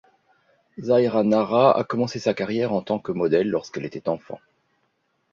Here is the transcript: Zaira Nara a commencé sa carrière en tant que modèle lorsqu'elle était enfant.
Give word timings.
Zaira 0.81 1.23
Nara 1.23 1.73
a 1.77 1.83
commencé 1.83 2.17
sa 2.17 2.33
carrière 2.33 2.73
en 2.73 2.81
tant 2.81 2.97
que 2.97 3.11
modèle 3.11 3.47
lorsqu'elle 3.47 3.85
était 3.85 4.09
enfant. 4.09 4.39